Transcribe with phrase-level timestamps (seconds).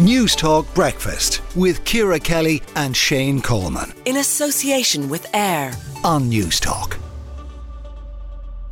[0.00, 3.92] Newstalk Breakfast with Ciara Kelly and Shane Coleman.
[4.06, 6.98] In association with AIR on Newstalk.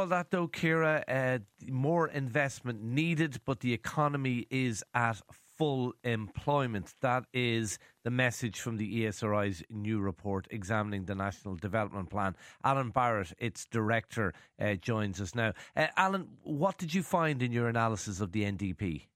[0.01, 1.39] All that though, Ciara, uh,
[1.71, 5.23] more investment needed, but the economy is at
[5.57, 6.93] full employment.
[7.03, 12.35] That is the message from the ESRI's new report examining the National Development Plan.
[12.65, 15.53] Alan Barrett, its director, uh, joins us now.
[15.77, 19.07] Uh, Alan, what did you find in your analysis of the NDP?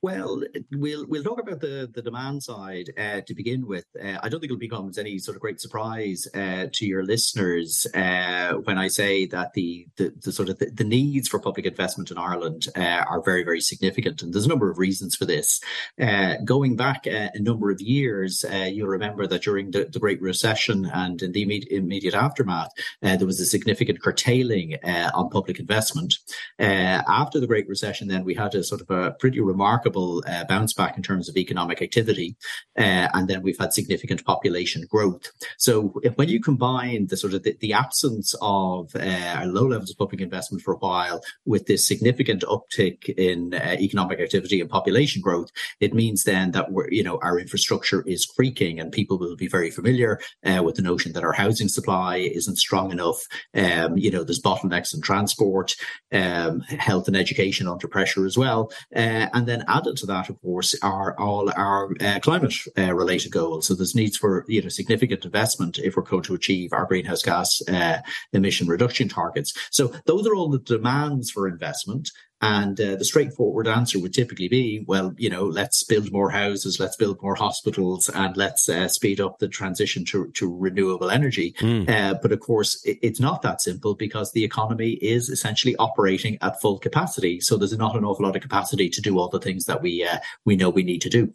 [0.00, 3.84] Well, we'll we'll talk about the the demand side uh, to begin with.
[4.00, 7.84] Uh, I don't think it'll become any sort of great surprise uh, to your listeners
[7.94, 11.66] uh, when I say that the the, the sort of the, the, needs for public
[11.66, 15.24] investment in Ireland uh, are very very significant, and there's a number of reasons for
[15.24, 15.60] this.
[16.00, 20.86] Uh, going back a number of years, you'll remember that during the, the Great Recession
[20.94, 22.70] and in the immediate, immediate aftermath,
[23.02, 26.18] there was a significant curtailing on public investment.
[26.60, 30.44] after the Great Recession, then we had a sort of a pretty remarkable remarkable uh,
[30.44, 32.36] bounce back in terms of economic activity.
[32.78, 35.30] Uh, and then we've had significant population growth.
[35.56, 39.98] So when you combine the sort of the, the absence of uh, low levels of
[39.98, 45.22] public investment for a while with this significant uptick in uh, economic activity and population
[45.22, 49.36] growth, it means then that we're, you know, our infrastructure is creaking and people will
[49.36, 53.18] be very familiar uh, with the notion that our housing supply isn't strong enough.
[53.54, 55.74] Um, you know, there's bottlenecks in transport,
[56.12, 58.70] um, health and education under pressure as well.
[58.94, 63.32] Uh, and then added to that, of course, are all our uh, climate uh, related
[63.32, 63.66] goals.
[63.66, 67.22] So there's needs for you know significant investment if we're going to achieve our greenhouse
[67.22, 67.98] gas uh,
[68.32, 69.52] emission reduction targets.
[69.70, 72.10] So those are all the demands for investment.
[72.40, 76.78] And uh, the straightforward answer would typically be, well, you know, let's build more houses,
[76.78, 81.54] let's build more hospitals, and let's uh, speed up the transition to, to renewable energy.
[81.58, 81.90] Mm.
[81.90, 86.38] Uh, but of course, it, it's not that simple because the economy is essentially operating
[86.40, 87.40] at full capacity.
[87.40, 90.04] So there's not an awful lot of capacity to do all the things that we
[90.04, 91.34] uh, we know we need to do.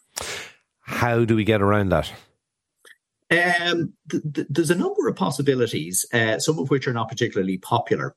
[0.79, 2.11] How do we get around that?
[3.31, 7.57] Um, th- th- there's a number of possibilities, uh, some of which are not particularly
[7.57, 8.15] popular.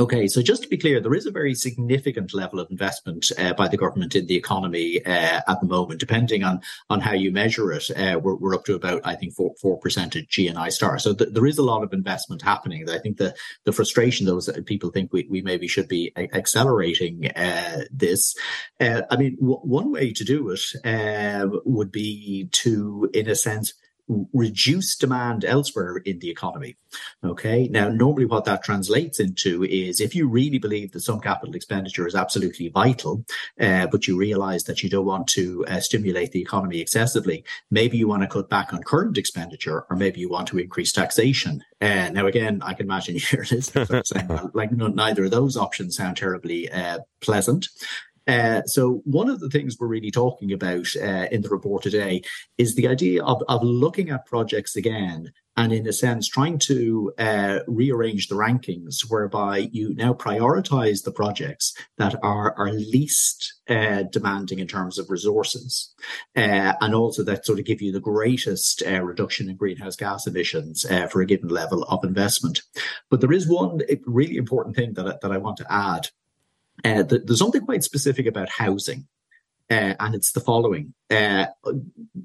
[0.00, 3.52] Okay, so just to be clear, there is a very significant level of investment uh,
[3.52, 6.00] by the government in the economy uh, at the moment.
[6.00, 9.34] Depending on on how you measure it, uh, we're, we're up to about I think
[9.34, 10.98] four four percent of GNI star.
[10.98, 12.88] So th- there is a lot of investment happening.
[12.88, 13.34] I think the
[13.64, 18.34] the frustration those people think we, we maybe should be a- accelerating uh, this.
[18.80, 23.34] Uh, I mean, w- one way to do it uh, would be to, in a
[23.34, 23.74] sense
[24.32, 26.76] reduce demand elsewhere in the economy.
[27.24, 27.68] Okay.
[27.68, 32.06] Now, normally what that translates into is if you really believe that some capital expenditure
[32.06, 33.24] is absolutely vital,
[33.60, 37.96] uh, but you realize that you don't want to uh, stimulate the economy excessively, maybe
[37.96, 41.62] you want to cut back on current expenditure or maybe you want to increase taxation.
[41.80, 45.56] Uh, now, again, I can imagine your listeners saying, well, like, no, neither of those
[45.56, 47.68] options sound terribly uh, pleasant.
[48.26, 52.22] Uh, so one of the things we're really talking about uh, in the report today
[52.58, 57.12] is the idea of, of looking at projects again and in a sense trying to
[57.18, 64.04] uh, rearrange the rankings whereby you now prioritize the projects that are, are least uh,
[64.04, 65.92] demanding in terms of resources
[66.36, 70.86] uh, and also that sort of give you the greatest reduction in greenhouse gas emissions
[71.10, 72.62] for a given level of investment.
[73.10, 76.08] But there is one really important thing that, that i want to add
[76.84, 79.06] uh, there's something quite specific about housing.
[79.70, 80.92] Uh, and it's the following.
[81.10, 81.46] Uh,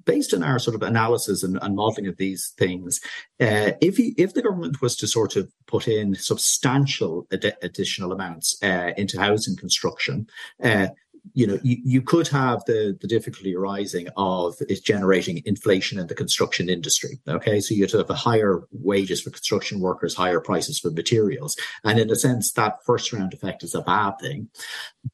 [0.05, 2.99] based on our sort of analysis and, and modelling of these things,
[3.39, 8.11] uh, if he, if the government was to sort of put in substantial ad- additional
[8.11, 10.25] amounts uh, into housing construction,
[10.63, 10.87] uh,
[11.33, 16.07] you know, you, you could have the, the difficulty arising of it generating inflation in
[16.07, 17.19] the construction industry.
[17.27, 17.59] Okay.
[17.59, 21.55] So you'd have a higher wages for construction workers, higher prices for materials.
[21.83, 24.49] And in a sense, that first round effect is a bad thing.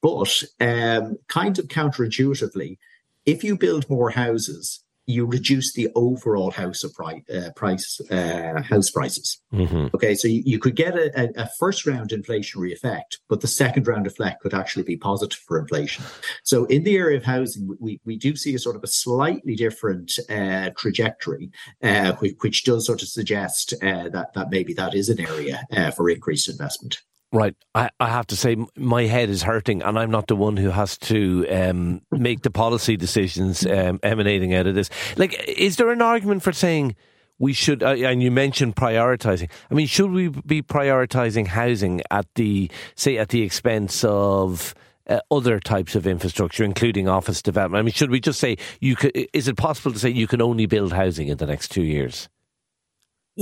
[0.01, 2.77] But um, kind of counterintuitively,
[3.25, 8.61] if you build more houses, you reduce the overall house of price, uh, price uh,
[8.61, 9.41] house prices.
[9.53, 9.87] Mm-hmm.
[9.95, 13.87] Okay, so you, you could get a, a, first round inflationary effect, but the second
[13.87, 16.05] round effect could actually be positive for inflation.
[16.43, 19.55] So in the area of housing, we, we do see a sort of a slightly
[19.55, 21.51] different uh, trajectory,
[21.83, 25.65] uh, which, which, does sort of suggest uh, that that maybe that is an area
[25.71, 27.01] uh, for increased investment.
[27.33, 27.55] Right.
[27.73, 30.69] I, I have to say, my head is hurting, and I'm not the one who
[30.69, 34.89] has to um, make the policy decisions um, emanating out of this.
[35.15, 36.95] Like, is there an argument for saying
[37.41, 39.49] we should, uh, and you mentioned prioritizing.
[39.71, 44.75] I mean, should we be prioritizing housing at the, say, at the expense of
[45.07, 47.79] uh, other types of infrastructure, including office development?
[47.79, 50.41] I mean, should we just say you could, is it possible to say you can
[50.41, 52.29] only build housing in the next two years?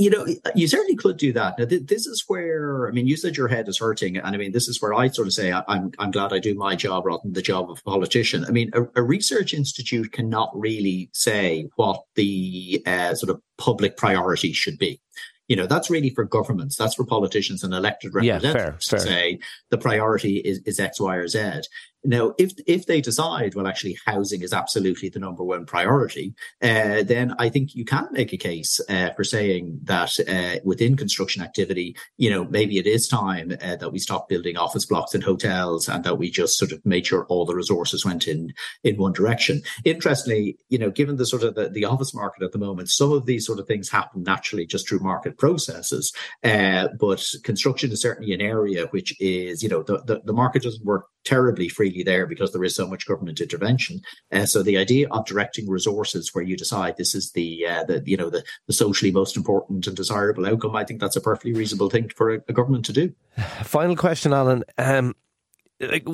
[0.00, 1.58] You know, you certainly could do that.
[1.58, 4.38] Now, th- this is where I mean, you said your head is hurting, and I
[4.38, 6.74] mean, this is where I sort of say I, am I'm glad I do my
[6.74, 8.44] job rather than the job of a politician.
[8.46, 13.98] I mean, a, a research institute cannot really say what the uh, sort of public
[13.98, 15.00] priority should be
[15.50, 16.76] you know, that's really for governments.
[16.76, 21.00] That's for politicians and elected representatives yeah, fair, to say the priority is, is X,
[21.00, 21.62] Y, or Z.
[22.04, 27.02] Now, if if they decide, well, actually, housing is absolutely the number one priority, uh,
[27.02, 31.42] then I think you can make a case uh, for saying that uh, within construction
[31.42, 35.22] activity, you know, maybe it is time uh, that we stop building office blocks and
[35.22, 38.52] hotels, and that we just sort of made sure all the resources went in
[38.82, 39.60] in one direction.
[39.84, 43.12] Interestingly, you know, given the sort of the, the office market at the moment, some
[43.12, 46.12] of these sort of things happen naturally just through market processes.
[46.42, 50.62] Uh, but construction is certainly an area which is, you know, the, the, the market
[50.62, 54.00] doesn't work terribly freely there because there is so much government intervention.
[54.32, 58.02] Uh, so the idea of directing resources where you decide this is the, uh, the
[58.06, 61.52] you know the, the socially most important and desirable outcome, I think that's a perfectly
[61.52, 63.12] reasonable thing for a, a government to do.
[63.64, 64.64] Final question, Alan.
[64.78, 65.14] Um,
[65.80, 66.06] like,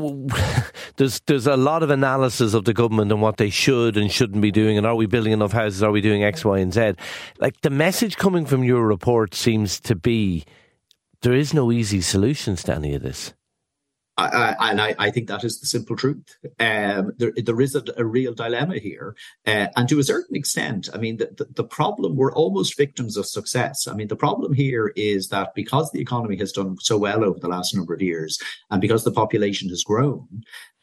[0.97, 4.43] there's there's a lot of analysis of the government and what they should and shouldn't
[4.43, 5.83] be doing, and are we building enough houses?
[5.83, 6.95] Are we doing X, Y, and Z?
[7.39, 10.45] Like the message coming from your report seems to be
[11.23, 13.33] there is no easy solutions to any of this.
[14.19, 16.39] I, and I, I, think that is the simple truth.
[16.59, 19.15] Um, there, there is a, a, real dilemma here.
[19.47, 23.19] Uh, and to a certain extent, I mean, the, the, the, problem, we're almost victims
[23.19, 23.87] of success.
[23.87, 27.39] I mean, the problem here is that because the economy has done so well over
[27.39, 28.39] the last number of years
[28.71, 30.27] and because the population has grown,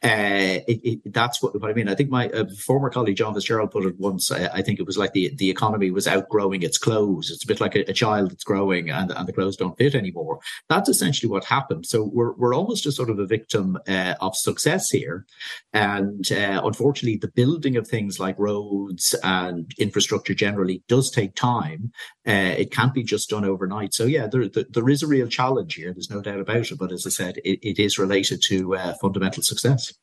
[0.04, 1.88] uh, it, it, that's what, what, I mean.
[1.88, 4.30] I think my uh, former colleague John Fitzgerald put it once.
[4.30, 7.30] Uh, I think it was like the, the economy was outgrowing its clothes.
[7.30, 9.94] It's a bit like a, a, child that's growing and, and the clothes don't fit
[9.94, 10.40] anymore.
[10.68, 11.86] That's essentially what happened.
[11.86, 15.24] So we're, we're almost a sort of a victim uh, of success here.
[15.72, 21.92] And uh, unfortunately, the building of things like roads and infrastructure generally does take time.
[22.26, 23.94] It can't be just done overnight.
[23.94, 25.92] So yeah, there, there, there is a real challenge here.
[25.94, 26.78] There's no doubt about it.
[26.78, 29.93] But as I said, it, it is related to fundamental success.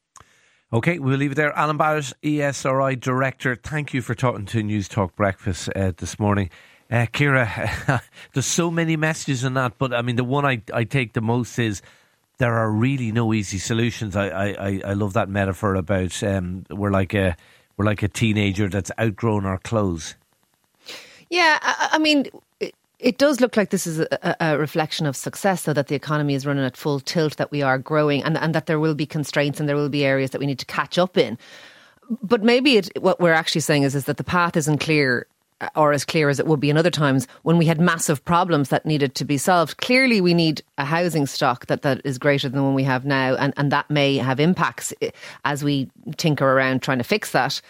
[0.73, 1.51] Okay, we'll leave it there.
[1.57, 6.50] Alan Barrett, ESRI Director, thank you for talking to Newstalk Breakfast uh, this morning.
[6.89, 8.01] Uh, Ciara,
[8.33, 11.19] there's so many messages in that, but I mean, the one I, I take the
[11.19, 11.81] most is
[12.38, 14.15] there are really no easy solutions.
[14.15, 17.35] I, I, I love that metaphor about um, we're like a
[17.75, 20.15] we're like a teenager that's outgrown our clothes.
[21.29, 22.27] Yeah, I, I mean,
[23.01, 26.36] it does look like this is a, a, reflection of success, so that the economy
[26.36, 29.06] is running at full tilt, that we are growing, and, and that there will be
[29.06, 31.38] constraints and there will be areas that we need to catch up in.
[32.21, 35.25] But maybe it, what we're actually saying is, is that the path isn't clear
[35.75, 38.69] or as clear as it would be in other times when we had massive problems
[38.69, 39.77] that needed to be solved.
[39.77, 43.36] Clearly, we need a housing stock that, that is greater than one we have now,
[43.36, 45.12] and, and that may have impacts eh,
[45.45, 47.62] as we tinker around trying to fix that.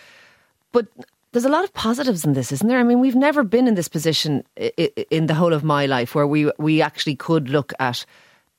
[0.72, 0.88] But
[1.32, 2.80] there's a lot of positives in this, isn't there?
[2.80, 6.28] I mean, we've never been in this position in the whole of my life where
[6.28, 8.06] we we actually could look at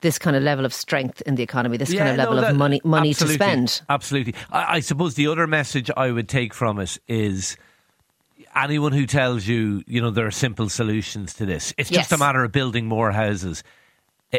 [0.01, 2.41] this kind of level of strength in the economy, this yeah, kind of level no,
[2.41, 3.81] that, of money money to spend.
[3.89, 4.35] Absolutely.
[4.51, 7.57] I, I, suppose the other message I would take from it is
[8.55, 11.73] anyone who tells you, you know, there are simple solutions to this.
[11.77, 12.01] It's yes.
[12.01, 13.63] just a matter of building more houses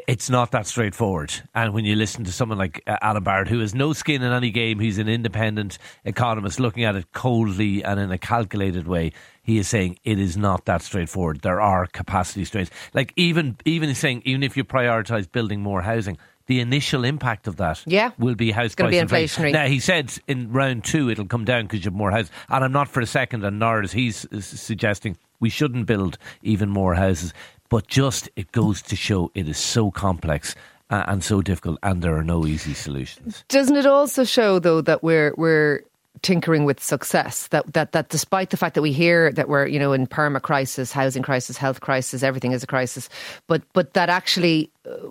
[0.09, 1.33] it's not that straightforward.
[1.55, 4.33] And when you listen to someone like uh, Alan Barrett, who has no skin in
[4.33, 9.13] any game, he's an independent economist looking at it coldly and in a calculated way.
[9.43, 11.43] He is saying it is not that straightforward.
[11.43, 12.71] There are capacity strains.
[12.93, 17.57] Like even even saying even if you prioritise building more housing, the initial impact of
[17.57, 18.11] that yeah.
[18.19, 19.53] will be house price be inflation.
[19.53, 22.65] Now he said in round two it'll come down because you have more houses, and
[22.65, 26.95] I'm not for a second, and nor is he suggesting we shouldn't build even more
[26.95, 27.35] houses.
[27.69, 30.55] But just it goes to show it is so complex
[30.91, 33.45] and so difficult, and there are no easy solutions.
[33.49, 35.83] Doesn't it also show though that we're we're
[36.23, 39.79] tinkering with success that that that despite the fact that we hear that we're you
[39.79, 43.09] know in perma crisis housing crisis health crisis everything is a crisis
[43.47, 45.09] but but that actually uh,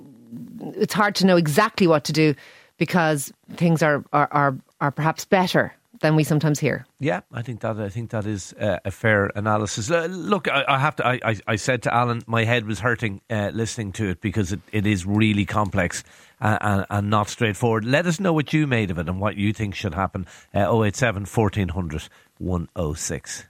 [0.75, 2.33] it's hard to know exactly what to do
[2.77, 6.86] because things are are are, are perhaps better than we sometimes hear.
[7.00, 9.89] Yeah, I think that I think that is uh, a fair analysis.
[9.89, 11.07] Uh, look, I, I, have to.
[11.07, 14.51] I, I, I, said to Alan, my head was hurting uh, listening to it because
[14.51, 16.03] it, it is really complex
[16.41, 17.86] uh, and, and, not straightforward.
[17.86, 20.27] Let us know what you made of it and what you think should happen.
[20.53, 23.45] Uh, 087 1400 106.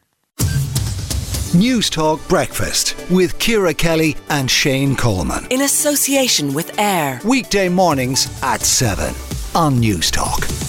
[1.53, 5.45] Newstalk Breakfast with Ciara Kelly and Shane Coleman.
[5.51, 7.19] In association with AIR.
[7.25, 9.13] Weekday mornings at 7
[9.55, 10.62] on Newstalk.